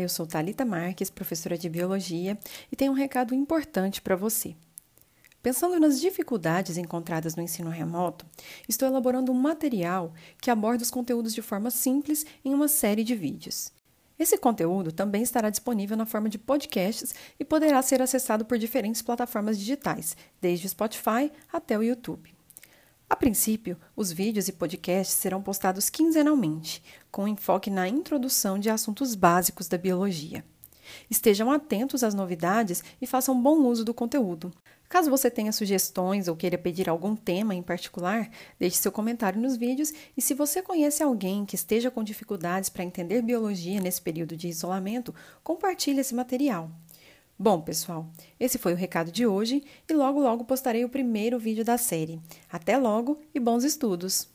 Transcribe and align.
eu 0.00 0.08
sou 0.08 0.26
Talita 0.26 0.64
Marques, 0.64 1.10
professora 1.10 1.56
de 1.56 1.68
biologia, 1.68 2.38
e 2.70 2.76
tenho 2.76 2.92
um 2.92 2.94
recado 2.94 3.34
importante 3.34 4.00
para 4.00 4.16
você. 4.16 4.54
Pensando 5.42 5.78
nas 5.78 6.00
dificuldades 6.00 6.76
encontradas 6.76 7.36
no 7.36 7.42
ensino 7.42 7.70
remoto, 7.70 8.26
estou 8.68 8.88
elaborando 8.88 9.30
um 9.30 9.34
material 9.34 10.12
que 10.40 10.50
aborda 10.50 10.82
os 10.82 10.90
conteúdos 10.90 11.32
de 11.32 11.40
forma 11.40 11.70
simples 11.70 12.26
em 12.44 12.52
uma 12.52 12.68
série 12.68 13.04
de 13.04 13.14
vídeos. 13.14 13.72
Esse 14.18 14.36
conteúdo 14.38 14.92
também 14.92 15.22
estará 15.22 15.48
disponível 15.48 15.96
na 15.96 16.06
forma 16.06 16.28
de 16.28 16.38
podcasts 16.38 17.14
e 17.38 17.44
poderá 17.44 17.80
ser 17.82 18.02
acessado 18.02 18.44
por 18.44 18.58
diferentes 18.58 19.02
plataformas 19.02 19.58
digitais, 19.58 20.16
desde 20.40 20.66
o 20.66 20.68
Spotify 20.68 21.30
até 21.52 21.78
o 21.78 21.82
YouTube. 21.82 22.35
A 23.08 23.14
princípio, 23.14 23.76
os 23.94 24.10
vídeos 24.10 24.48
e 24.48 24.52
podcasts 24.52 25.16
serão 25.16 25.40
postados 25.40 25.88
quinzenalmente, 25.88 26.82
com 27.10 27.28
enfoque 27.28 27.70
na 27.70 27.88
introdução 27.88 28.58
de 28.58 28.68
assuntos 28.68 29.14
básicos 29.14 29.68
da 29.68 29.78
biologia. 29.78 30.44
Estejam 31.08 31.50
atentos 31.52 32.02
às 32.02 32.14
novidades 32.14 32.82
e 33.00 33.06
façam 33.06 33.40
bom 33.40 33.58
uso 33.60 33.84
do 33.84 33.94
conteúdo. 33.94 34.52
Caso 34.88 35.10
você 35.10 35.30
tenha 35.30 35.52
sugestões 35.52 36.26
ou 36.26 36.36
queira 36.36 36.58
pedir 36.58 36.88
algum 36.88 37.14
tema 37.16 37.54
em 37.54 37.62
particular, 37.62 38.28
deixe 38.58 38.76
seu 38.76 38.92
comentário 38.92 39.40
nos 39.40 39.56
vídeos 39.56 39.92
e 40.16 40.22
se 40.22 40.34
você 40.34 40.60
conhece 40.60 41.02
alguém 41.02 41.44
que 41.44 41.56
esteja 41.56 41.90
com 41.90 42.04
dificuldades 42.04 42.68
para 42.68 42.84
entender 42.84 43.22
biologia 43.22 43.80
nesse 43.80 44.00
período 44.00 44.36
de 44.36 44.48
isolamento, 44.48 45.14
compartilhe 45.42 46.00
esse 46.00 46.14
material. 46.14 46.70
Bom, 47.38 47.60
pessoal, 47.60 48.08
esse 48.40 48.56
foi 48.56 48.72
o 48.72 48.76
recado 48.76 49.12
de 49.12 49.26
hoje 49.26 49.62
e 49.88 49.92
logo 49.92 50.20
logo 50.20 50.44
postarei 50.44 50.84
o 50.84 50.88
primeiro 50.88 51.38
vídeo 51.38 51.64
da 51.64 51.76
série. 51.76 52.18
Até 52.50 52.78
logo 52.78 53.20
e 53.34 53.38
bons 53.38 53.62
estudos! 53.62 54.28